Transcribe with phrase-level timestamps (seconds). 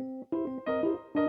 [0.00, 1.27] Música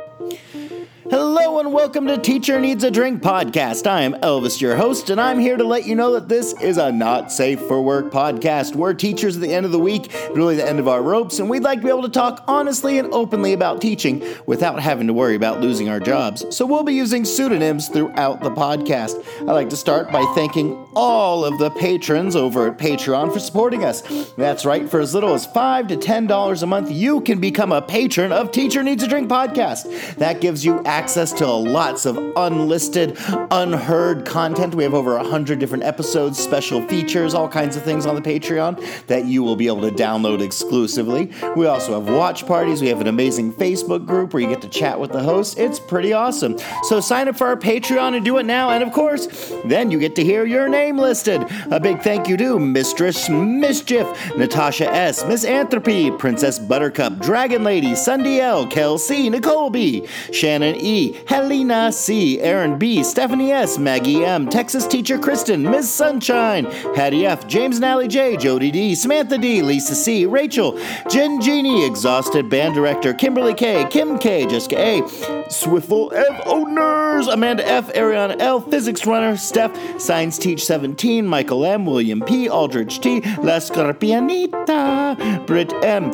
[1.10, 3.88] Hello and welcome to Teacher Needs a Drink podcast.
[3.88, 6.78] I am Elvis, your host, and I'm here to let you know that this is
[6.78, 8.76] a not safe for work podcast.
[8.76, 11.50] We're teachers at the end of the week, really the end of our ropes, and
[11.50, 15.14] we'd like to be able to talk honestly and openly about teaching without having to
[15.14, 16.46] worry about losing our jobs.
[16.56, 19.26] So we'll be using pseudonyms throughout the podcast.
[19.42, 23.84] I'd like to start by thanking all of the patrons over at Patreon for supporting
[23.84, 24.04] us.
[24.34, 27.82] That's right, for as little as 5 to $10 a month, you can become a
[27.82, 30.18] patron of Teacher Needs a Drink podcast.
[30.20, 33.18] That gives you access to lots of unlisted,
[33.52, 34.76] unheard content.
[34.76, 39.08] We have over 100 different episodes, special features, all kinds of things on the Patreon
[39.08, 41.32] that you will be able to download exclusively.
[41.56, 42.82] We also have watch parties.
[42.82, 45.58] We have an amazing Facebook group where you get to chat with the host.
[45.58, 46.58] It's pretty awesome.
[46.84, 48.72] So sign up for our Patreon and do it now.
[48.72, 51.46] And of course, then you get to hear your name listed.
[51.72, 57.96] A big thank you to Mistress Mischief, Natasha S., Miss Anthropy, Princess Buttercup, Dragon Lady,
[57.96, 64.50] Sunday L, Kelsey, Nicole B, Shannon E, Helena C, Aaron B, Stephanie S, Maggie M,
[64.50, 66.66] Texas teacher Kristen, Miss Sunshine,
[66.96, 71.86] Hattie F, James and Allie J, Jody D, Samantha D, Lisa C, Rachel, Jen Genie,
[71.86, 75.02] Exhausted Band Director, Kimberly K, Kim K, Jessica A,
[75.50, 81.86] Swiffle F, Owners, Amanda F, Ariana L, Physics Runner, Steph, Science Teach 17, Michael M,
[81.86, 86.12] William P, Aldrich T, La Scorpianita, Britt M,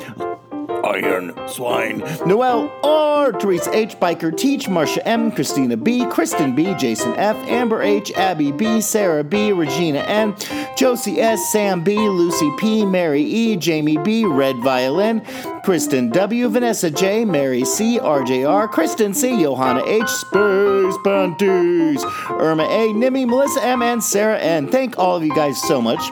[0.86, 2.00] Iron Swine.
[2.26, 3.32] Noel R.
[3.32, 4.00] Teresa H.
[4.00, 4.68] Biker Teach.
[4.68, 5.32] Marsha M.
[5.32, 6.06] Christina B.
[6.06, 6.76] Kristen B.
[6.76, 7.36] Jason F.
[7.48, 8.12] Amber H.
[8.14, 8.82] Abby B.
[8.82, 9.52] Sarah B.
[9.52, 10.36] Regina N.
[10.78, 11.52] Josie S.
[11.52, 11.98] Sam B.
[11.98, 12.86] Lucy P.
[12.86, 13.56] Mary E.
[13.58, 14.26] Jamie B.
[14.26, 15.22] Red Violin.
[15.64, 16.48] Kristen W.
[16.50, 17.26] Vanessa J.
[17.26, 18.00] Mary C.
[18.00, 18.70] RJR.
[18.70, 19.42] Kristen C.
[19.42, 20.08] Johanna H.
[20.08, 22.04] Space Panties.
[22.30, 22.94] Irma A.
[22.94, 23.82] Nimi, Melissa M.
[23.82, 24.68] And Sarah N.
[24.68, 26.12] Thank all of you guys so much.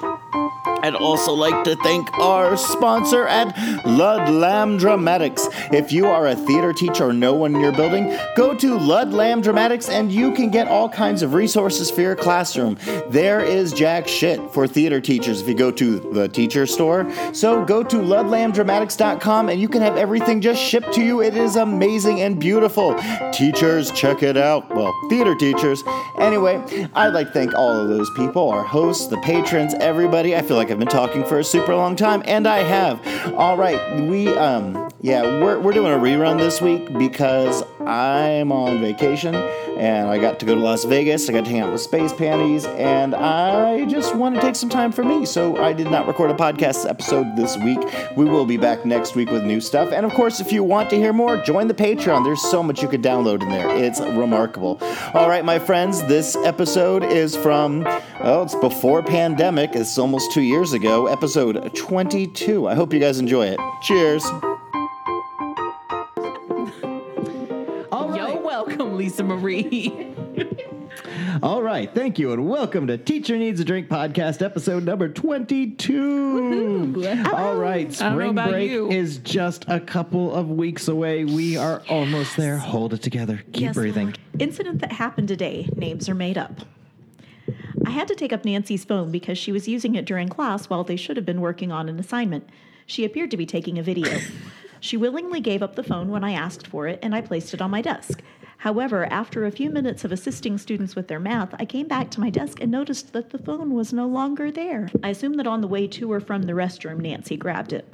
[0.84, 5.48] I'd also like to thank our sponsor at Ludlam Dramatics.
[5.72, 9.40] If you are a theater teacher or know one in your building, go to Ludlam
[9.40, 12.78] Dramatics and you can get all kinds of resources for your classroom.
[13.08, 17.10] There is jack shit for theater teachers if you go to the teacher store.
[17.34, 21.22] So go to ludlamdramatics.com and you can have everything just shipped to you.
[21.22, 23.00] It is amazing and beautiful.
[23.32, 24.70] Teachers, check it out.
[24.76, 25.82] Well, theater teachers.
[26.18, 26.62] Anyway,
[26.94, 30.36] I'd like to thank all of those people, our hosts, the patrons, everybody.
[30.36, 33.36] I feel like I've been talking for a super long time, and I have.
[33.36, 38.80] All right, we um yeah, we're we're doing a rerun this week because I'm on
[38.80, 39.36] vacation
[39.78, 41.30] and I got to go to Las Vegas.
[41.30, 44.70] I got to hang out with Space Panties, and I just want to take some
[44.70, 45.26] time for me.
[45.26, 47.80] So I did not record a podcast episode this week.
[48.16, 49.92] We will be back next week with new stuff.
[49.92, 52.24] And of course, if you want to hear more, join the Patreon.
[52.24, 53.70] There's so much you could download in there.
[53.76, 54.78] It's remarkable.
[55.14, 57.84] All right, my friends, this episode is from
[58.22, 59.72] oh, it's before pandemic.
[59.74, 61.08] It's almost two years ago.
[61.08, 62.68] Episode 22.
[62.68, 63.60] I hope you guys enjoy it.
[63.82, 64.24] Cheers.
[69.04, 69.92] Lisa Marie.
[71.44, 71.94] All right.
[71.94, 72.32] Thank you.
[72.32, 76.94] And welcome to Teacher Needs a Drink podcast, episode number 22.
[76.96, 77.34] Woohoo.
[77.34, 77.80] All right.
[78.02, 78.90] I don't know Spring about break you.
[78.90, 81.26] is just a couple of weeks away.
[81.26, 82.58] We are almost there.
[82.58, 83.44] Hold it together.
[83.52, 84.06] Keep Yes, breathing.
[84.06, 84.20] Lord.
[84.40, 85.68] Incident that happened today.
[85.76, 86.62] Names are made up.
[87.86, 90.86] I had to take up Nancy's phone because she was using it during class while
[90.86, 92.48] they should have been working on an assignment.
[92.86, 94.18] She appeared to be taking a video.
[94.80, 97.62] she willingly gave up the phone when I asked for it, and I placed it
[97.62, 98.22] on my desk.
[98.64, 102.22] However, after a few minutes of assisting students with their math, I came back to
[102.22, 104.88] my desk and noticed that the phone was no longer there.
[105.04, 107.94] I assumed that on the way to or from the restroom, Nancy grabbed it.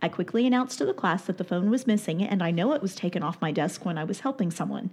[0.00, 2.80] I quickly announced to the class that the phone was missing, and I know it
[2.80, 4.90] was taken off my desk when I was helping someone.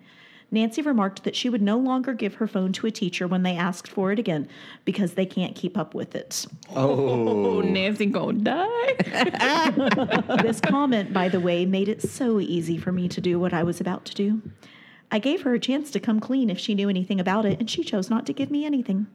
[0.49, 3.55] Nancy remarked that she would no longer give her phone to a teacher when they
[3.55, 4.47] asked for it again
[4.85, 6.47] because they can't keep up with it.
[6.75, 10.37] Oh, Nancy gonna die.
[10.41, 13.61] This comment, by the way, made it so easy for me to do what I
[13.61, 14.41] was about to do.
[15.11, 17.69] I gave her a chance to come clean if she knew anything about it, and
[17.69, 19.07] she chose not to give me anything.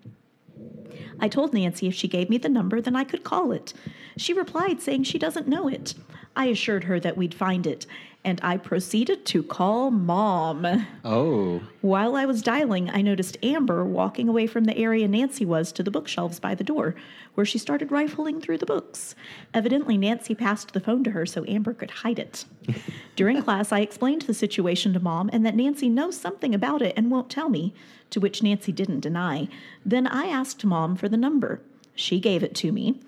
[1.20, 3.72] I told Nancy if she gave me the number, then I could call it.
[4.16, 5.94] She replied saying she doesn't know it.
[6.34, 7.86] I assured her that we'd find it,
[8.22, 10.86] and I proceeded to call mom.
[11.04, 11.62] Oh.
[11.80, 15.82] While I was dialing, I noticed Amber walking away from the area Nancy was to
[15.82, 16.94] the bookshelves by the door,
[17.34, 19.14] where she started rifling through the books.
[19.54, 22.44] Evidently, Nancy passed the phone to her so Amber could hide it.
[23.16, 26.94] During class, I explained the situation to mom and that Nancy knows something about it
[26.96, 27.72] and won't tell me,
[28.10, 29.48] to which Nancy didn't deny.
[29.84, 31.60] Then I asked mom for the number.
[31.94, 33.00] She gave it to me.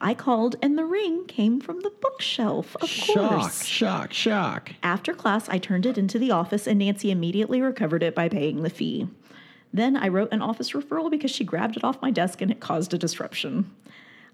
[0.00, 3.64] I called, and the ring came from the bookshelf, of Shock, course.
[3.64, 4.68] shock, shock.
[4.68, 4.72] Shock.
[4.82, 8.62] After class, I turned it into the office, and Nancy immediately recovered it by paying
[8.62, 9.08] the fee.
[9.72, 12.60] Then I wrote an office referral because she grabbed it off my desk and it
[12.60, 13.70] caused a disruption.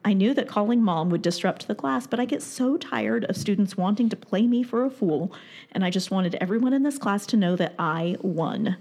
[0.04, 3.36] I knew that calling mom would disrupt the class, but I get so tired of
[3.36, 5.32] students wanting to play me for a fool,
[5.70, 8.76] and I just wanted everyone in this class to know that I won.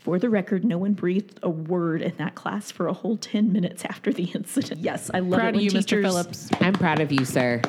[0.00, 3.52] For the record, no one breathed a word in that class for a whole 10
[3.52, 4.80] minutes after the incident.
[4.80, 6.02] Yes, I love Proud it of when you, Mr.
[6.02, 6.48] Phillips.
[6.58, 7.60] I'm proud of you, sir.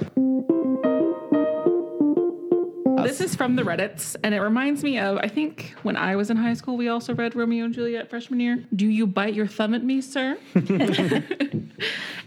[3.04, 6.30] This is from the Reddits, and it reminds me of I think when I was
[6.30, 8.64] in high school, we also read Romeo and Juliet freshman year.
[8.74, 10.38] Do you bite your thumb at me, sir?
[10.56, 11.72] and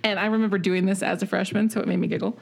[0.05, 2.39] I remember doing this as a freshman, so it made me giggle.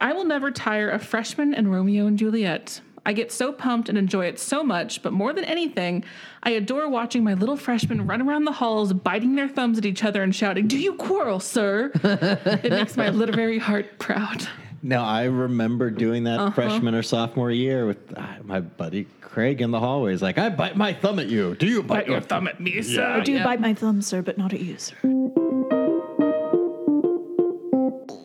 [0.00, 2.82] I will never tire of freshman and Romeo and Juliet.
[3.06, 6.04] I get so pumped and enjoy it so much, but more than anything,
[6.42, 10.04] I adore watching my little freshmen run around the halls, biting their thumbs at each
[10.04, 11.90] other and shouting, Do you quarrel, sir?
[12.04, 14.46] it makes my literary heart proud.
[14.82, 16.50] Now I remember doing that Uh-huh.
[16.52, 20.22] freshman or sophomore year with uh, my buddy Craig in the hallways.
[20.22, 21.54] Like, I bite my thumb at you.
[21.56, 23.04] Do you bite, Bite your thumb at me, sir.
[23.04, 23.44] I do Yeah.
[23.44, 24.96] bite my thumb, sir, but not at you, sir.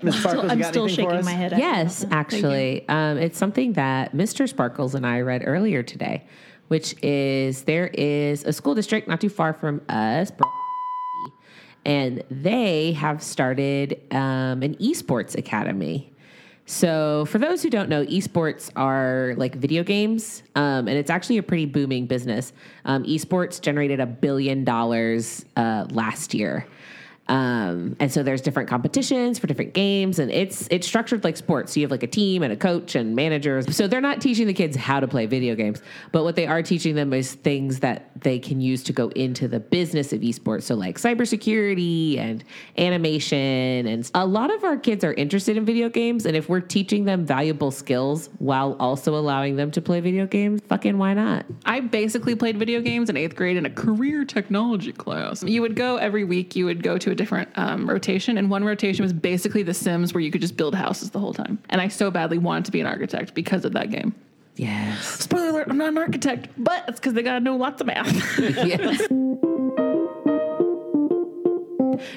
[0.04, 1.26] Miss Sparkles, you I'm still anything for shaking us?
[1.26, 1.54] my head.
[1.58, 2.88] Yes, actually.
[2.90, 4.48] Um, it's something that Mr.
[4.48, 6.26] Sparkles and I read earlier today,
[6.68, 10.32] which is there is a school district not too far from us,
[11.86, 16.10] and they have started um, an esports academy.
[16.66, 21.38] So, for those who don't know, esports are like video games, um, and it's actually
[21.38, 22.54] a pretty booming business.
[22.86, 26.66] Um, esports generated a billion dollars uh, last year.
[27.28, 31.74] Um, and so there's different competitions for different games, and it's it's structured like sports.
[31.74, 33.74] So you have like a team and a coach and managers.
[33.76, 35.82] So they're not teaching the kids how to play video games,
[36.12, 39.48] but what they are teaching them is things that they can use to go into
[39.48, 40.64] the business of esports.
[40.64, 42.44] So like cybersecurity and
[42.78, 46.26] animation, and a lot of our kids are interested in video games.
[46.26, 50.60] And if we're teaching them valuable skills while also allowing them to play video games,
[50.68, 51.46] fucking why not?
[51.66, 55.42] I basically played video games in eighth grade in a career technology class.
[55.42, 58.64] You would go every week, you would go to a different um, rotation, and one
[58.64, 61.60] rotation was basically The Sims, where you could just build houses the whole time.
[61.70, 64.14] And I so badly wanted to be an architect because of that game.
[64.56, 65.24] Yes.
[65.24, 68.40] Spoiler alert, I'm not an architect, but it's because they gotta know lots of math.
[68.40, 69.08] yes.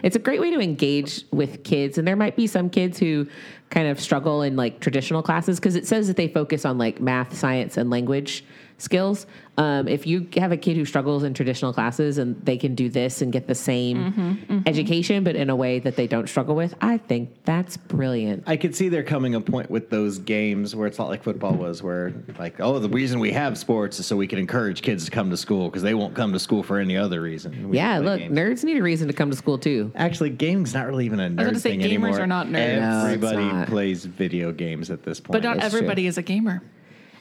[0.02, 3.26] It's a great way to engage with kids, and there might be some kids who
[3.70, 7.00] kind of struggle in like traditional classes because it says that they focus on like
[7.00, 8.44] math, science, and language
[8.78, 9.26] skills.
[9.58, 12.90] Um, if you have a kid who struggles in traditional classes and they can do
[12.90, 16.74] this and get the same education, but in a way that they don't struggle with,
[16.82, 18.44] I think that's brilliant.
[18.46, 21.54] I could see there coming a point with those games where it's not like football
[21.54, 25.06] was, where like, oh, the reason we have sports is so we can encourage kids
[25.06, 27.70] to come to school because they won't come to school for any other reason.
[27.70, 28.36] We yeah, look, games.
[28.38, 29.90] nerds need a reason to come to school too.
[29.94, 32.20] Actually, gaming's not really even a nerd gonna say thing gamers anymore.
[32.20, 32.80] are not nerds.
[32.80, 33.68] No, Everybody not.
[33.68, 35.32] plays video games at this point.
[35.32, 35.78] but not That's true.
[35.78, 36.62] everybody is a gamer.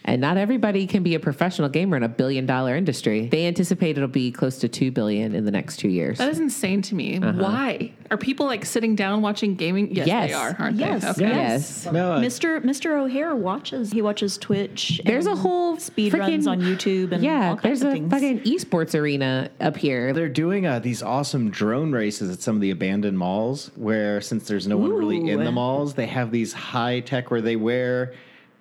[0.07, 3.27] And not everybody can be a professional gamer in a billion dollar industry.
[3.27, 6.19] They anticipate it'll be close to 2 billion in the next 2 years.
[6.19, 7.17] That is insane to me.
[7.17, 7.91] Why?
[8.11, 9.95] Are people like sitting down watching gaming?
[9.95, 10.29] Yes, Yes.
[10.29, 11.01] they are, aren't Yes.
[11.01, 11.25] they?
[11.25, 11.35] Okay.
[11.35, 11.87] yes.
[11.91, 12.63] no, uh, Mr.
[12.63, 12.99] Mr.
[12.99, 13.91] O'Hare watches.
[13.91, 15.01] He watches Twitch.
[15.03, 17.91] There's a whole speed freaking- runs on YouTube and Yeah, all kinds there's of a
[17.93, 18.11] things.
[18.11, 20.13] fucking esports arena up here.
[20.13, 24.47] They're doing uh, these awesome drone races at some of the abandoned malls where, since
[24.47, 28.13] there's no one really in the malls, they have these high tech where they wear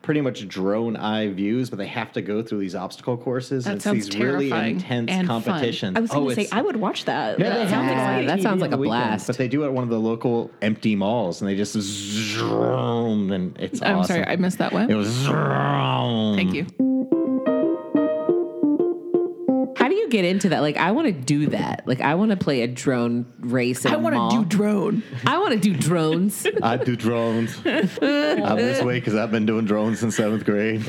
[0.05, 3.65] pretty much drone eye views, but they have to go through these obstacle courses.
[3.65, 5.97] That and it's sounds these really terrifying intense and fun.
[5.97, 7.39] I was going Oh, to say I would watch that.
[7.41, 8.27] Yeah, that sounds Yeah, exciting.
[8.29, 9.27] that sounds like a weekends, blast.
[9.27, 13.33] But they do it at one of the local empty malls, and they just zoom,
[13.33, 13.83] and it's.
[13.83, 14.17] I'm awesome.
[14.17, 14.91] sorry, I missed that one.
[14.91, 15.09] It was.
[15.09, 16.37] zoom.
[16.37, 16.67] Thank you.
[20.15, 20.61] Get into that?
[20.63, 21.83] Like I want to do that.
[21.87, 25.03] Like I want to play a drone race in I a want to do drone.
[25.27, 26.47] I want to do drones.
[26.63, 27.57] I do drones.
[27.65, 30.81] I'm this way because I've been doing drones since seventh grade.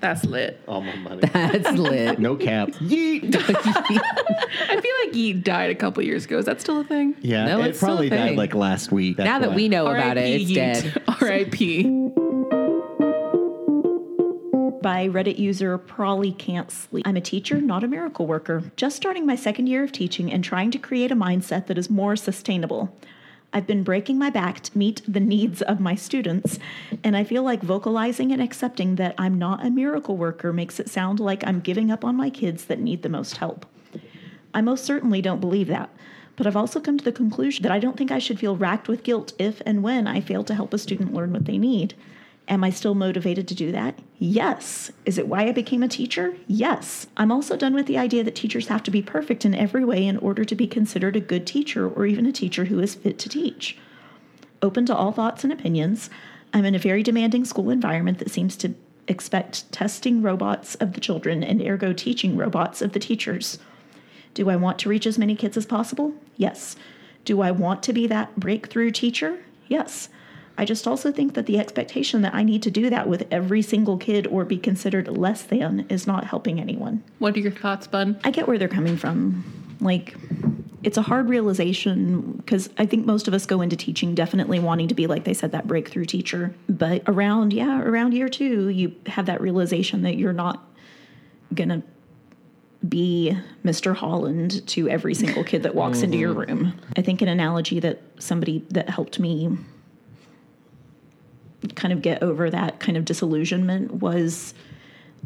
[0.00, 0.60] That's lit.
[0.68, 1.20] All my money.
[1.32, 2.18] That's lit.
[2.18, 2.68] No cap.
[2.68, 3.34] Yeet.
[3.34, 6.38] I feel like he died a couple years ago.
[6.38, 7.14] Is that still a thing?
[7.20, 8.36] Yeah, No, it it's still a probably died thing.
[8.36, 9.18] like last week.
[9.18, 11.02] now that we know about it, it's dead.
[11.20, 11.95] R.I.P.
[14.86, 17.04] by Reddit user Probably Can't Sleep.
[17.08, 18.70] I'm a teacher, not a miracle worker.
[18.76, 21.90] Just starting my second year of teaching and trying to create a mindset that is
[21.90, 22.96] more sustainable.
[23.52, 26.60] I've been breaking my back to meet the needs of my students,
[27.02, 30.88] and I feel like vocalizing and accepting that I'm not a miracle worker makes it
[30.88, 33.66] sound like I'm giving up on my kids that need the most help.
[34.54, 35.90] I most certainly don't believe that,
[36.36, 38.86] but I've also come to the conclusion that I don't think I should feel racked
[38.86, 41.94] with guilt if and when I fail to help a student learn what they need.
[42.48, 43.98] Am I still motivated to do that?
[44.18, 44.92] Yes.
[45.04, 46.36] Is it why I became a teacher?
[46.46, 47.08] Yes.
[47.16, 50.06] I'm also done with the idea that teachers have to be perfect in every way
[50.06, 53.18] in order to be considered a good teacher or even a teacher who is fit
[53.18, 53.76] to teach.
[54.62, 56.08] Open to all thoughts and opinions,
[56.54, 58.74] I'm in a very demanding school environment that seems to
[59.08, 63.58] expect testing robots of the children and ergo teaching robots of the teachers.
[64.34, 66.14] Do I want to reach as many kids as possible?
[66.36, 66.76] Yes.
[67.24, 69.40] Do I want to be that breakthrough teacher?
[69.66, 70.08] Yes.
[70.58, 73.62] I just also think that the expectation that I need to do that with every
[73.62, 77.02] single kid or be considered less than is not helping anyone.
[77.18, 78.18] What are your thoughts, Bud?
[78.24, 79.44] I get where they're coming from.
[79.80, 80.16] Like,
[80.82, 84.88] it's a hard realization because I think most of us go into teaching definitely wanting
[84.88, 86.54] to be, like they said, that breakthrough teacher.
[86.68, 90.64] But around, yeah, around year two, you have that realization that you're not
[91.52, 91.82] going to
[92.88, 93.96] be Mr.
[93.96, 96.60] Holland to every single kid that walks into your mm-hmm.
[96.60, 96.80] room.
[96.96, 99.56] I think an analogy that somebody that helped me
[101.74, 104.54] kind of get over that kind of disillusionment was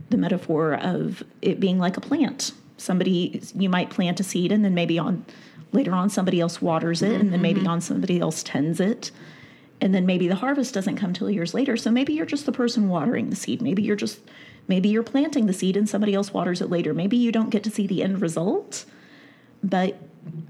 [0.08, 2.52] the metaphor of it being like a plant.
[2.76, 5.24] Somebody you might plant a seed and then maybe on
[5.72, 7.70] later on somebody else waters it and then maybe mm-hmm.
[7.70, 9.10] on somebody else tends it.
[9.80, 11.76] And then maybe the harvest doesn't come till years later.
[11.76, 13.62] So maybe you're just the person watering the seed.
[13.62, 14.20] Maybe you're just
[14.68, 16.92] maybe you're planting the seed and somebody else waters it later.
[16.92, 18.84] Maybe you don't get to see the end result.
[19.62, 19.96] But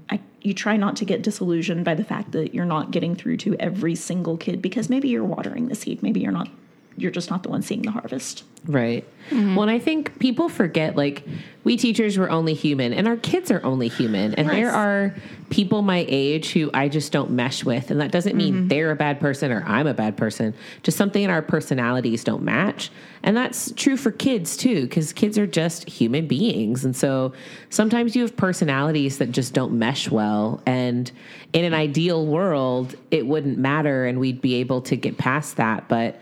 [0.09, 3.37] I, you try not to get disillusioned by the fact that you're not getting through
[3.37, 6.01] to every single kid because maybe you're watering the seed.
[6.03, 6.49] Maybe you're not
[6.97, 8.43] you're just not the one seeing the harvest.
[8.65, 9.07] Right.
[9.29, 9.55] Mm-hmm.
[9.55, 11.23] Well, and I think people forget like
[11.63, 14.35] we teachers were only human and our kids are only human.
[14.35, 15.15] And there are
[15.49, 17.89] people my age who I just don't mesh with.
[17.89, 18.67] And that doesn't mean mm-hmm.
[18.67, 20.53] they're a bad person or I'm a bad person.
[20.83, 22.91] Just something in our personalities don't match.
[23.23, 26.85] And that's true for kids too, because kids are just human beings.
[26.85, 27.33] And so
[27.69, 30.61] sometimes you have personalities that just don't mesh well.
[30.67, 31.11] And
[31.53, 35.87] in an ideal world, it wouldn't matter and we'd be able to get past that.
[35.87, 36.19] But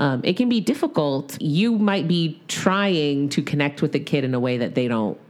[0.00, 1.40] um, it can be difficult.
[1.42, 5.20] You might be trying to connect with the kid in a way that they don't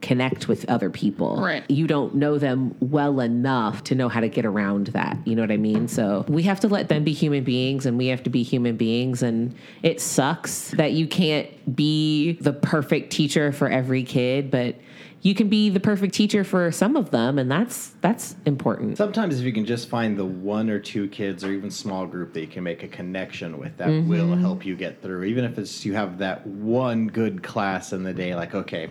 [0.00, 1.40] connect with other people.
[1.40, 1.68] Right.
[1.70, 5.18] You don't know them well enough to know how to get around that.
[5.26, 5.88] You know what I mean?
[5.88, 8.76] So we have to let them be human beings and we have to be human
[8.76, 9.22] beings.
[9.22, 14.76] And it sucks that you can't be the perfect teacher for every kid, but
[15.20, 18.96] you can be the perfect teacher for some of them and that's that's important.
[18.96, 22.32] Sometimes if you can just find the one or two kids or even small group
[22.34, 24.08] that you can make a connection with, that mm-hmm.
[24.08, 25.24] will help you get through.
[25.24, 28.90] Even if it's you have that one good class in the day, like okay,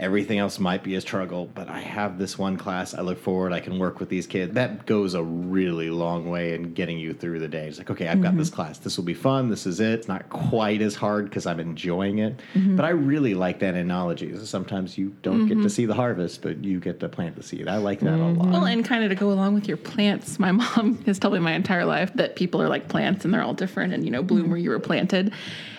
[0.00, 2.94] everything else might be a struggle, but I have this one class.
[2.94, 3.52] I look forward.
[3.52, 4.54] I can work with these kids.
[4.54, 7.68] That goes a really long way in getting you through the day.
[7.68, 8.38] It's like okay, I've got mm-hmm.
[8.38, 8.78] this class.
[8.78, 9.48] This will be fun.
[9.48, 9.92] This is it.
[9.92, 12.40] It's not quite as hard because I'm enjoying it.
[12.54, 12.76] Mm-hmm.
[12.76, 14.36] But I really like that analogy.
[14.44, 15.68] Sometimes you don't get to mm-hmm.
[15.68, 17.68] see the harvest, but you get to plant the seed.
[17.68, 18.48] I like that a lot.
[18.48, 21.40] Well, and kind of to go along with your plants, my mom has told me
[21.40, 24.22] my entire life that people are like plants and they're all different and, you know,
[24.22, 25.32] bloom where you were planted.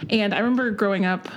[0.09, 1.27] And I remember growing up,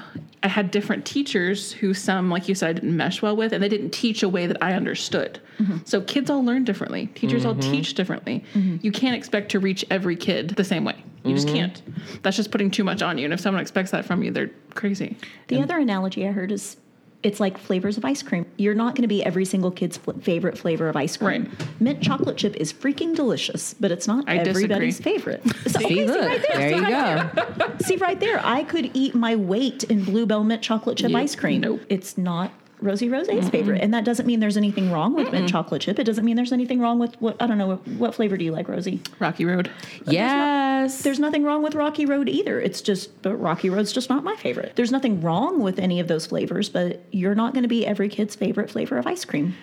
[0.45, 3.63] I had different teachers who some, like you said, I didn't mesh well with, and
[3.63, 5.41] they didn't teach a way that I understood.
[5.59, 5.79] Mm-hmm.
[5.87, 7.07] So kids all learn differently.
[7.15, 7.73] Teachers all mm-hmm.
[7.73, 8.45] teach differently.
[8.53, 8.77] Mm-hmm.
[8.83, 11.03] You can't expect to reach every kid the same way.
[11.25, 11.81] You just can't.
[12.23, 13.25] That's just putting too much on you.
[13.25, 15.17] And if someone expects that from you, they're crazy.
[15.49, 16.77] The other analogy I heard is
[17.25, 18.47] it's like flavors of ice cream.
[18.57, 21.45] You're not going to be every single kid's fl- favorite flavor of ice cream.
[21.59, 21.81] Right.
[21.81, 25.19] Mint chocolate chip is freaking delicious, but it's not I everybody's disagree.
[25.19, 25.43] favorite.
[25.69, 26.57] So, See, okay, see look, right there.
[26.59, 27.43] there see you right go.
[27.57, 27.79] there.
[27.81, 28.41] See right there.
[28.45, 31.63] I could eat my weight in Bluebell mint chocolate chip ice cream.
[31.63, 31.81] nope.
[31.89, 32.53] It's not
[32.85, 33.85] Rosie Rose's favorite, mm-hmm.
[33.85, 35.99] and that doesn't mean there's anything wrong with mint chocolate chip.
[35.99, 37.67] It doesn't mean there's anything wrong with what I don't know.
[37.67, 39.01] What, what flavor do you like, Rosie?
[39.19, 39.71] Rocky Road.
[40.07, 41.03] Yes.
[41.03, 42.61] There's nothing wrong with Rocky Road either.
[42.61, 44.77] It's just, but Rocky Road's just not my favorite.
[44.77, 48.09] There's nothing wrong with any of those flavors, but you're not going to be every
[48.09, 49.55] kid's favorite flavor of ice cream.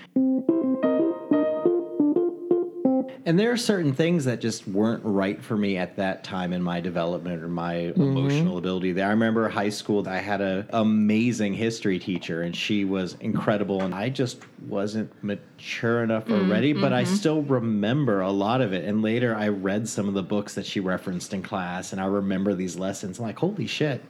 [3.26, 6.64] And there are certain things that just weren't right for me at that time in
[6.64, 8.02] my development or my mm-hmm.
[8.02, 8.94] emotional ability.
[8.94, 10.08] There, I remember high school.
[10.08, 13.84] I had a amazing history teacher, and she was incredible.
[13.84, 16.82] And I just wasn't mature enough or ready, mm-hmm.
[16.82, 17.14] but I mm-hmm.
[17.14, 18.86] still remember a lot of it.
[18.86, 22.06] And later, I read some of the books that she referenced in class, and I
[22.06, 23.20] remember these lessons.
[23.20, 24.04] I'm like, holy shit.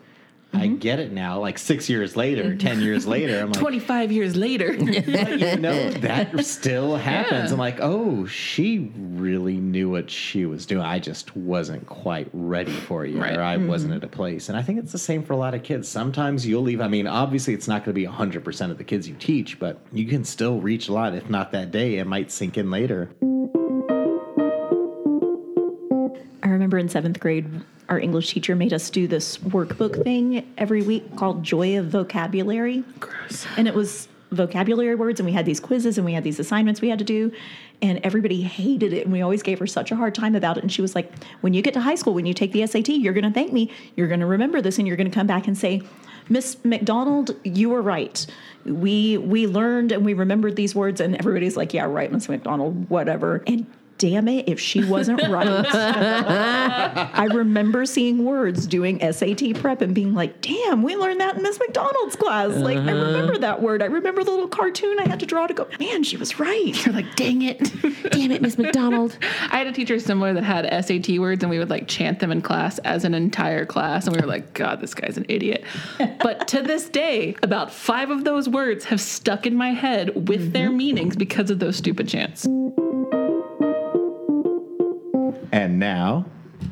[0.53, 0.75] I mm-hmm.
[0.77, 1.39] get it now.
[1.39, 2.57] Like six years later, mm-hmm.
[2.57, 4.73] ten years later, I'm like, 25 years later.
[4.77, 7.49] but you know that still happens.
[7.49, 7.53] Yeah.
[7.53, 10.83] I'm like, oh, she really knew what she was doing.
[10.83, 13.37] I just wasn't quite ready for you, Right.
[13.37, 14.03] or I wasn't mm-hmm.
[14.03, 14.49] at a place.
[14.49, 15.87] And I think it's the same for a lot of kids.
[15.87, 16.81] Sometimes you'll leave.
[16.81, 19.57] I mean, obviously, it's not going to be 100 percent of the kids you teach,
[19.57, 21.15] but you can still reach a lot.
[21.15, 23.09] If not that day, it might sink in later.
[26.43, 27.49] I remember in seventh grade,
[27.91, 32.85] our English teacher made us do this workbook thing every week called Joy of Vocabulary.
[33.01, 33.45] Gross.
[33.57, 36.79] And it was vocabulary words, and we had these quizzes and we had these assignments
[36.79, 37.33] we had to do.
[37.81, 39.03] And everybody hated it.
[39.03, 40.63] And we always gave her such a hard time about it.
[40.63, 42.89] And she was like, When you get to high school, when you take the SAT,
[42.89, 43.69] you're going to thank me.
[43.97, 45.81] You're going to remember this, and you're going to come back and say,
[46.29, 48.25] Miss McDonald, you were right.
[48.63, 52.89] We we learned and we remembered these words, and everybody's like, Yeah, right, Miss McDonald,
[52.89, 53.43] whatever.
[53.47, 53.65] And
[54.01, 55.65] damn it if she wasn't right.
[55.71, 61.43] I remember seeing words doing SAT prep and being like, damn, we learned that in
[61.43, 62.55] Miss McDonald's class.
[62.55, 63.05] Like, I uh-huh.
[63.05, 63.83] remember that word.
[63.83, 66.83] I remember the little cartoon I had to draw to go, man, she was right.
[66.83, 67.59] You're like, dang it.
[68.09, 69.15] Damn it, Miss McDonald.
[69.51, 72.31] I had a teacher similar that had SAT words, and we would like chant them
[72.31, 75.63] in class as an entire class, and we were like, God, this guy's an idiot.
[76.23, 80.53] but to this day, about five of those words have stuck in my head with
[80.53, 80.77] their mm-hmm.
[80.77, 82.47] meanings because of those stupid chants.
[85.81, 86.25] Now,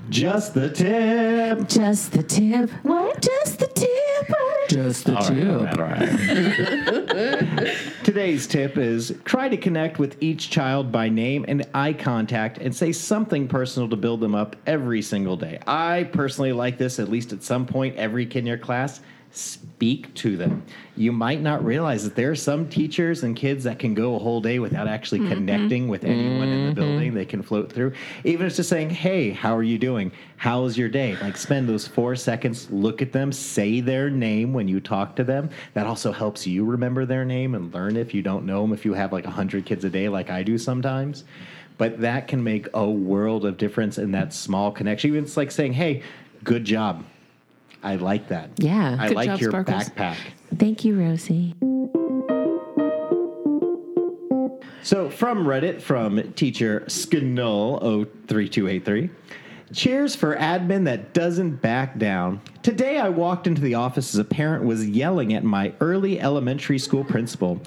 [0.10, 1.68] just the tip.
[1.68, 2.70] Just the tip.
[2.84, 3.20] What?
[3.22, 3.90] Just the tip.
[4.70, 5.86] Just the All right, all
[7.66, 7.76] right.
[8.04, 12.76] Today's tip is try to connect with each child by name and eye contact and
[12.76, 15.58] say something personal to build them up every single day.
[15.66, 19.02] I personally like this at least at some point every kid in your class.
[19.32, 20.64] Speak to them.
[20.98, 24.20] You might not realize that there are some teachers and kids that can go a
[24.20, 25.34] whole day without actually mm-hmm.
[25.34, 26.74] connecting with anyone in the mm-hmm.
[26.74, 27.14] building.
[27.14, 27.94] They can float through.
[28.24, 30.12] Even if it's just saying, Hey, how are you doing?
[30.38, 31.16] How's your day?
[31.22, 35.24] Like spend those four seconds, look at them, say their name when you talk to
[35.24, 35.52] them.
[35.76, 38.84] That also helps you remember their name and learn if you don't know them, if
[38.84, 41.24] you have like 100 kids a day, like I do sometimes.
[41.78, 45.12] But that can make a world of difference in that small connection.
[45.12, 46.02] Even it's like saying, Hey,
[46.44, 47.06] good job.
[47.84, 48.50] I like that.
[48.58, 48.98] Yeah.
[49.00, 49.90] I Good like job, your Sparkles.
[49.90, 50.16] backpack.
[50.58, 51.54] Thank you, Rosie.
[54.82, 59.10] So from Reddit, from teacher Sknull03283.
[59.72, 62.42] Cheers for admin that doesn't back down.
[62.64, 66.80] Today I walked into the office as a parent was yelling at my early elementary
[66.80, 67.62] school principal.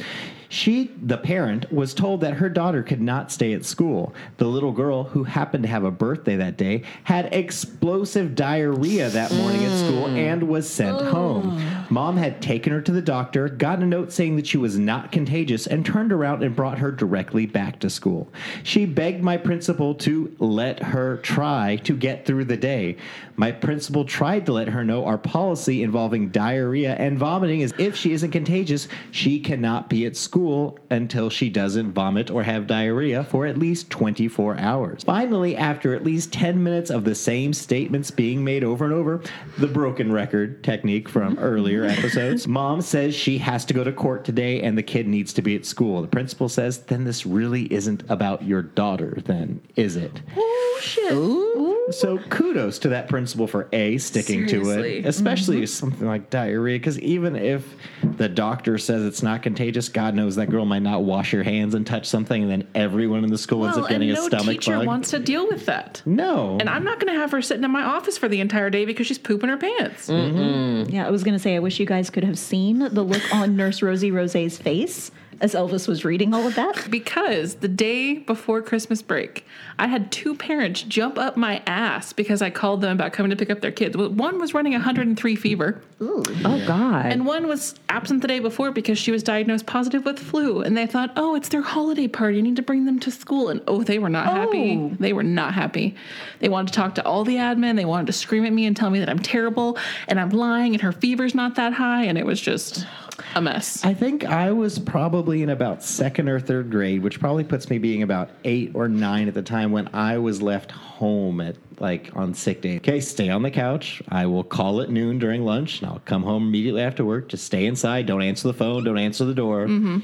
[0.52, 4.12] She, the parent, was told that her daughter could not stay at school.
[4.36, 9.32] The little girl, who happened to have a birthday that day, had explosive diarrhea that
[9.32, 10.16] morning at school mm.
[10.18, 11.86] and was sent home.
[11.88, 15.10] Mom had taken her to the doctor, got a note saying that she was not
[15.10, 18.30] contagious, and turned around and brought her directly back to school.
[18.62, 22.98] She begged my principal to let her try to get through the day.
[23.36, 27.96] My principal tried to let her know our policy involving diarrhea and vomiting is if
[27.96, 30.41] she isn't contagious, she cannot be at school
[30.90, 35.04] until she doesn't vomit or have diarrhea for at least 24 hours.
[35.04, 39.20] Finally, after at least 10 minutes of the same statements being made over and over,
[39.58, 44.24] the broken record technique from earlier episodes, mom says she has to go to court
[44.24, 46.02] today and the kid needs to be at school.
[46.02, 50.20] The principal says, then this really isn't about your daughter, then, is it?
[50.36, 51.92] Oh, shit.
[51.94, 55.08] So kudos to that principal for a sticking to it, mm-hmm.
[55.08, 56.78] especially something like diarrhea.
[56.78, 61.02] Because even if the doctor says it's not contagious, God knows that girl might not
[61.04, 63.90] wash her hands and touch something, and then everyone in the school ends Well, up
[63.90, 64.86] and getting no a stomach teacher bug.
[64.86, 66.02] wants to deal with that.
[66.06, 68.70] no, And I'm not going to have her sitting in my office for the entire
[68.70, 70.08] day because she's pooping her pants.
[70.08, 73.22] Yeah, I was going to say, I wish you guys could have seen the look
[73.34, 75.10] on Nurse Rosie Rose's face
[75.42, 76.88] as Elvis was reading all of that.
[77.02, 79.44] Because the day before Christmas break,
[79.78, 83.36] I had two parents jump up my ass because I called them about coming to
[83.36, 83.96] pick up their kids.
[83.96, 86.22] One was running 103 fever, Oh,
[86.66, 87.06] God.
[87.06, 90.60] and one was absent the day before because she was diagnosed positive with flu.
[90.62, 92.36] And they thought, oh, it's their holiday party.
[92.36, 93.48] You need to bring them to school.
[93.48, 94.76] And oh, they were not happy.
[94.76, 94.92] Oh.
[95.00, 95.96] They were not happy.
[96.40, 97.76] They wanted to talk to all the admin.
[97.76, 99.78] They wanted to scream at me and tell me that I'm terrible
[100.08, 102.04] and I'm lying and her fever's not that high.
[102.04, 103.84] And it was just oh, a mess.
[103.84, 107.78] I think I was probably in about second or third grade, which probably puts me
[107.78, 112.10] being about eight or nine at the time when I was left home at like
[112.14, 112.76] on sick day.
[112.76, 114.02] Okay, stay on the couch.
[114.08, 117.28] I will call at noon during lunch, and I'll come home immediately after work.
[117.28, 118.06] Just stay inside.
[118.06, 118.84] Don't answer the phone.
[118.84, 119.66] Don't answer the door.
[119.66, 119.98] Mm-hmm.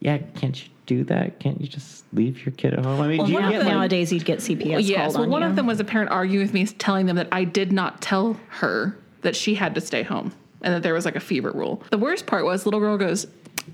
[0.00, 1.40] Yeah, can't you do that?
[1.40, 3.00] Can't you just leave your kid at home?
[3.00, 4.98] I mean, do you one of get them- like, Nowadays, you'd get CPS Well, yes.
[5.00, 5.48] called Well, on one you.
[5.48, 8.38] of them was a parent arguing with me, telling them that I did not tell
[8.48, 11.82] her that she had to stay home and that there was like a fever rule.
[11.90, 13.26] The worst part was little girl goes,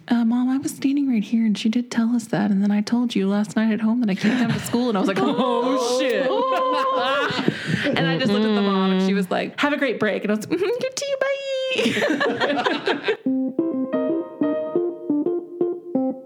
[0.09, 2.70] uh, "Mom, I was standing right here and she did tell us that, and then
[2.70, 5.01] I told you last night at home that I can't come to school." And I
[5.01, 6.27] was like, "Oh shit!"
[7.97, 10.25] and I just looked at the mom and she was like, "Have a great break,"
[10.25, 11.31] and I was, like, "Good to you, bye."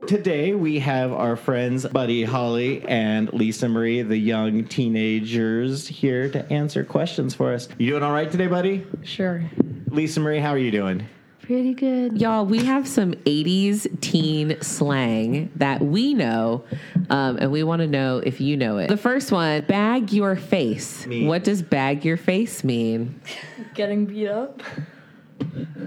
[0.09, 6.51] Today we have our friends Buddy Holly and Lisa Marie, the young teenagers, here to
[6.51, 7.69] answer questions for us.
[7.77, 8.87] You doing all right today, Buddy?
[9.03, 9.45] Sure.
[9.91, 11.07] Lisa Marie, how are you doing?
[11.41, 12.21] Pretty good.
[12.21, 16.65] Y'all, we have some 80s teen slang that we know,
[17.09, 18.89] um, and we want to know if you know it.
[18.89, 21.07] The first one, bag your face.
[21.07, 21.27] Mean.
[21.27, 23.19] What does bag your face mean?
[23.75, 24.63] Getting beat up.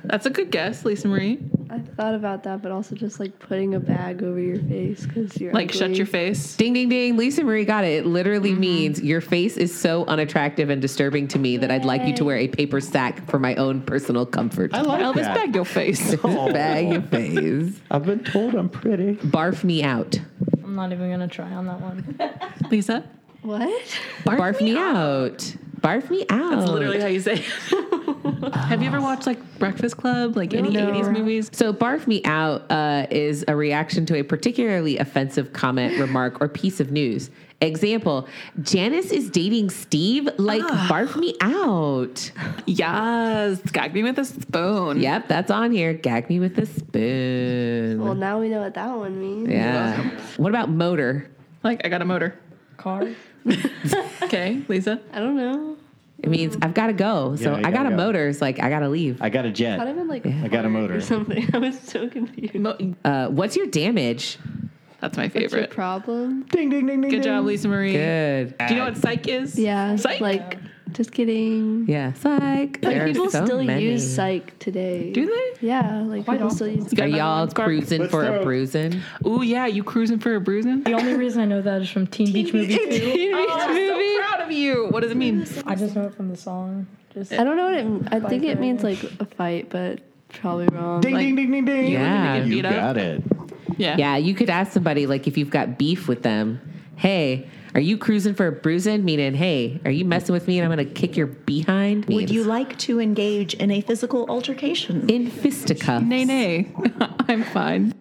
[0.06, 1.40] That's a good guess, Lisa Marie.
[1.70, 5.40] I thought about that, but also just like putting a bag over your face because
[5.40, 6.58] you're Like, shut your face.
[6.58, 7.16] Ding, ding, ding.
[7.16, 8.00] Lisa Marie got it.
[8.00, 8.60] It literally mm-hmm.
[8.60, 12.26] means your face is so unattractive and disturbing to me that I'd like you to
[12.26, 14.74] wear a paper sack for my own personal comfort.
[14.74, 15.36] I like Elvis, that.
[15.36, 16.16] bag your face.
[16.24, 17.80] Oh, Bag your face.
[17.90, 19.16] I've been told I'm pretty.
[19.16, 20.20] Barf me out.
[20.64, 22.18] I'm not even gonna try on that one.
[22.72, 23.04] Lisa,
[23.44, 23.84] What?
[24.24, 25.38] Barf, me out.
[25.82, 26.52] Barf me out.
[26.58, 27.44] that's literally how you say.
[27.44, 28.01] it.
[28.54, 30.88] Have you ever watched like Breakfast Club, like any No.
[30.92, 31.50] '80s movies?
[31.54, 36.48] So, barf me out uh, is a reaction to a particularly offensive comment, remark, or
[36.48, 37.30] piece of news.
[37.64, 38.28] Example
[38.62, 40.28] Janice is dating Steve.
[40.38, 42.32] Like, barf me out.
[42.66, 45.00] Yes, gag me with a spoon.
[45.00, 45.94] Yep, that's on here.
[45.94, 48.02] Gag me with a spoon.
[48.02, 49.50] Well, now we know what that one means.
[49.50, 50.10] yeah.
[50.38, 51.30] What about motor?
[51.64, 52.36] Like I got a motor.
[52.78, 53.08] Car.
[54.24, 55.02] Okay, Lisa.
[55.12, 55.76] I don't know.
[56.24, 57.36] It means I've got to go.
[57.36, 57.98] So Yeah, you I got gotta a go.
[57.98, 58.28] motor.
[58.28, 59.22] It's like I got to leave.
[59.22, 59.78] I got a jet.
[59.80, 60.96] thought it meant like I got a fart motor.
[60.96, 61.50] or something.
[61.54, 62.54] I was so confused.
[62.56, 64.38] Mo- Uh, what's your damage?
[65.00, 65.72] That's my What's your favorite.
[65.72, 66.44] problem?
[66.44, 67.10] Ding ding ding ding.
[67.10, 67.44] Good job.
[67.46, 67.94] Lisa Marie.
[67.94, 68.56] Good.
[68.60, 69.58] Do you know what psych is?
[69.58, 69.96] Yeah.
[69.96, 70.22] Psych.
[70.22, 70.58] Like,
[70.94, 71.86] just kidding.
[71.88, 72.14] Yeah.
[72.14, 72.40] Psych.
[72.40, 73.84] Like There people so still many.
[73.84, 75.12] use psych today.
[75.12, 75.68] Do they?
[75.68, 76.94] Yeah, like people still use.
[77.00, 79.02] Are y'all cruising for a bruising?
[79.26, 80.84] Ooh yeah, you cruising for a bruising?
[80.84, 83.32] The only reason I know that is from Teen Beach Movie 2.
[83.34, 84.88] Oh, I'm so proud of you.
[84.90, 85.46] What does it mean?
[85.66, 86.88] I just know it from the song.
[87.14, 87.76] Just I don't know what
[88.14, 88.14] it.
[88.26, 90.00] I think it means like a fight, but
[90.30, 91.02] probably wrong.
[91.02, 91.92] Ding Like, ding ding ding ding.
[91.92, 92.38] Yeah.
[92.40, 92.74] get You beat up?
[92.74, 93.22] got it.
[93.78, 93.96] Yeah.
[93.98, 96.60] Yeah, you could ask somebody like if you've got beef with them.
[96.96, 99.06] Hey, are you cruising for a bruising?
[99.06, 102.06] Meaning, hey, are you messing with me and I'm gonna kick your behind?
[102.06, 105.10] Would you like to engage in a physical altercation?
[105.10, 106.06] in fisticuffs?
[106.06, 106.72] Nay nay.
[107.28, 107.94] I'm fine.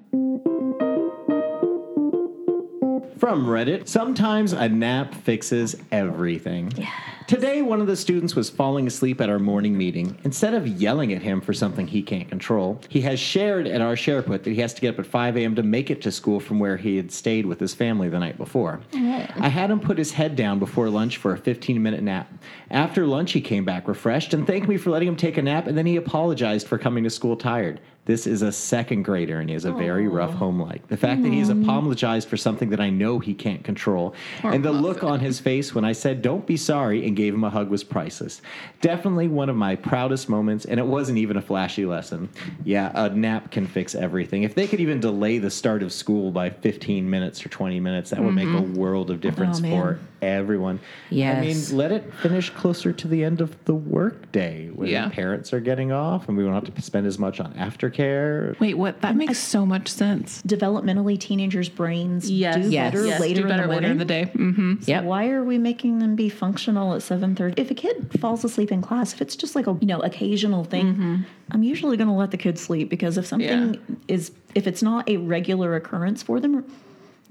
[3.18, 6.72] From Reddit, sometimes a nap fixes everything.
[7.30, 10.18] Today, one of the students was falling asleep at our morning meeting.
[10.24, 13.94] Instead of yelling at him for something he can't control, he has shared at our
[13.94, 15.54] SharePut that he has to get up at 5 a.m.
[15.54, 18.36] to make it to school from where he had stayed with his family the night
[18.36, 18.80] before.
[18.92, 22.32] I had him put his head down before lunch for a 15 minute nap.
[22.68, 25.68] After lunch, he came back refreshed and thanked me for letting him take a nap,
[25.68, 27.80] and then he apologized for coming to school tired.
[28.06, 30.80] This is a second grader and he has a very rough home life.
[30.88, 34.72] The fact that he's apologized for something that I know he can't control and the
[34.72, 37.68] look on his face when I said, Don't be sorry, and gave him a hug
[37.70, 38.40] was priceless.
[38.80, 42.28] Definitely one of my proudest moments, and it wasn't even a flashy lesson.
[42.64, 44.42] Yeah, a nap can fix everything.
[44.42, 48.10] If they could even delay the start of school by 15 minutes or 20 minutes,
[48.10, 50.80] that would make a world of difference Oh, for everyone.
[51.10, 51.32] Yeah.
[51.38, 55.08] I mean, let it finish closer to the end of the workday when Yeah.
[55.08, 58.58] parents are getting off and we won't have to spend as much on aftercare.
[58.60, 59.00] Wait, what?
[59.00, 60.42] That makes so much sense.
[60.46, 62.68] Developmentally, teenagers' brains do Yes.
[62.70, 64.30] better Yes, later do better in the later in the day.
[64.34, 64.74] Mm-hmm.
[64.86, 65.04] Yep.
[65.04, 67.58] Why are we making them be functional at 7:30?
[67.58, 70.64] If a kid falls asleep in class, if it's just like a, you know, occasional
[70.64, 71.16] thing, mm-hmm.
[71.50, 75.08] I'm usually going to let the kid sleep because if something is if it's not
[75.08, 76.64] a regular occurrence for them,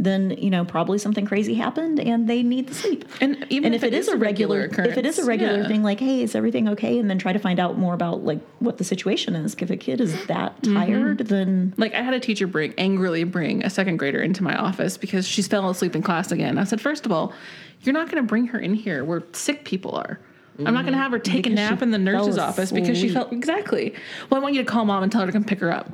[0.02, 3.06] then, you know, probably something crazy happened and they need the sleep.
[3.20, 5.58] And even and if if, it it is a regular, if it is a regular
[5.58, 5.68] yeah.
[5.68, 6.98] thing like, hey, is everything okay?
[6.98, 9.56] And then try to find out more about like what the situation is.
[9.60, 10.74] If a kid is that mm-hmm.
[10.74, 14.56] tired, then Like I had a teacher bring angrily bring a second grader into my
[14.56, 16.58] office because she's fell asleep in class again.
[16.58, 17.34] I said, first of all,
[17.82, 20.20] you're not going to bring her in here where sick people are.
[20.66, 23.10] I'm not going to have her take a nap in the nurse's office because she
[23.10, 23.94] felt exactly.
[24.30, 25.90] Well, I want you to call mom and tell her to come pick her up.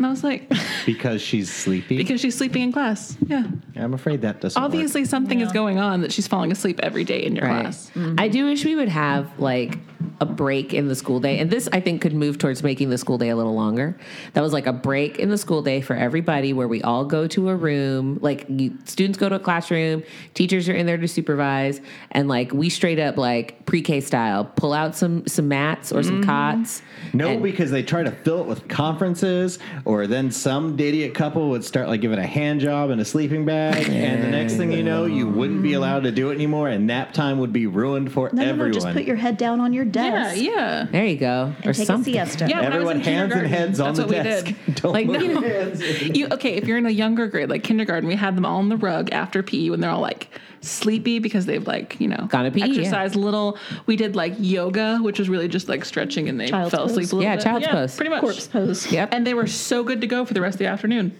[0.00, 0.50] And I was like,
[0.86, 1.98] Because she's sleepy.
[1.98, 3.18] because she's sleeping in class.
[3.26, 3.46] Yeah.
[3.76, 4.64] I'm afraid that doesn't work.
[4.66, 7.60] Obviously, something is going on that she's falling asleep every day in your Right.
[7.60, 7.90] class.
[8.16, 9.76] I do wish we would have like
[10.20, 11.38] a break in the school day.
[11.38, 13.96] And this, I think, could move towards making the school day a little longer.
[14.34, 17.26] That was like a break in the school day for everybody where we all go
[17.28, 18.18] to a room.
[18.20, 20.02] Like you, students go to a classroom,
[20.34, 21.80] teachers are in there to supervise.
[22.10, 26.02] And like we straight up, like pre K style, pull out some, some mats or
[26.02, 26.28] some mm-hmm.
[26.30, 26.82] cots.
[27.14, 31.48] No, and- because they try to fill it with conferences, or then some idiot couple
[31.50, 34.70] would start like giving a hand job and a sleeping bag, and the next thing
[34.70, 37.66] you know, you wouldn't be allowed to do it anymore, and nap time would be
[37.66, 38.68] ruined for no, no, everyone.
[38.68, 40.32] no, just put your head down on your desk yeah.
[40.34, 40.86] Yeah.
[40.90, 41.54] There you go.
[41.64, 42.16] or take something.
[42.16, 42.48] a siesta.
[42.48, 44.44] Yeah, when I was Everyone hands and heads on that's the what we desk.
[44.46, 44.74] did.
[44.76, 45.40] Don't Like, move no.
[45.40, 45.82] your hands.
[46.16, 46.54] You okay?
[46.54, 49.10] If you're in a younger grade, like kindergarten, we had them all on the rug
[49.12, 50.28] after PE when they're all like
[50.62, 53.04] sleepy because they've like you know got to PE, yeah.
[53.06, 53.56] a little.
[53.86, 57.04] We did like yoga, which was really just like stretching, and they Child's fell asleep
[57.06, 57.12] pose.
[57.12, 57.44] a little Yeah, bit.
[57.44, 57.96] child's pose.
[57.96, 58.20] pretty much.
[58.20, 58.90] Corpse pose.
[58.92, 59.10] Yep.
[59.12, 61.16] And they were so good to go for the rest of the afternoon.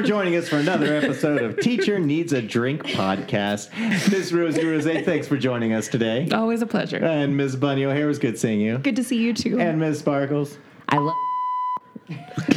[0.00, 3.68] For joining us for another episode of Teacher Needs a Drink podcast.
[4.10, 6.26] Miss Rosie Rose, thanks for joining us today.
[6.32, 6.96] Always a pleasure.
[6.96, 8.78] And Miss Bunny O'Hare, was good seeing you.
[8.78, 9.60] Good to see you too.
[9.60, 10.56] And Miss Sparkles.
[10.88, 11.14] I love.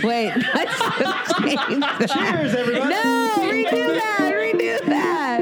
[0.04, 2.10] Wait, let's change that.
[2.14, 2.90] Cheers, everybody.
[2.90, 4.34] No, redo that.
[4.34, 5.33] Redo that.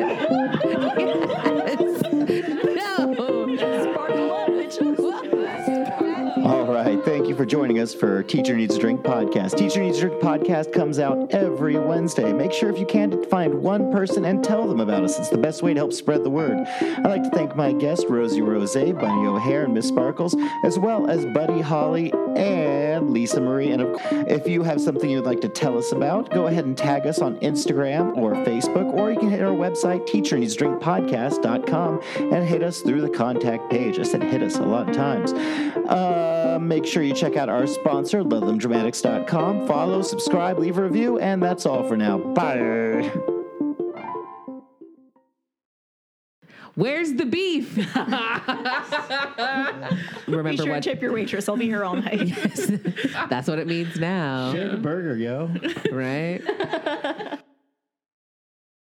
[7.41, 9.57] For joining us for Teacher Needs a Drink podcast.
[9.57, 12.31] Teacher Needs a Drink podcast comes out every Wednesday.
[12.31, 15.17] Make sure if you can to find one person and tell them about us.
[15.17, 16.67] It's the best way to help spread the word.
[16.79, 21.09] I'd like to thank my guests, Rosie Rose, Bunny O'Hare, and Miss Sparkles, as well
[21.09, 23.71] as Buddy Holly and Lisa Marie.
[23.71, 23.97] And
[24.29, 27.23] if you have something you'd like to tell us about, go ahead and tag us
[27.23, 33.01] on Instagram or Facebook, or you can hit our website, teacherneedsdrinkpodcast.com, and hit us through
[33.01, 33.97] the contact page.
[33.97, 35.33] I said hit us a lot of times.
[35.33, 39.67] Uh, make sure you check out our sponsor, lovethemdramatics.com.
[39.67, 42.17] Follow, subscribe, leave a review, and that's all for now.
[42.17, 43.11] Bye.
[46.75, 47.75] Where's the beef?
[47.75, 47.83] Be
[50.31, 50.83] Remember sure to what?
[50.83, 51.49] tip your waitress.
[51.49, 52.33] I'll be here all night.
[53.29, 55.51] That's what it means now, Share the burger, yo.
[55.91, 56.41] right?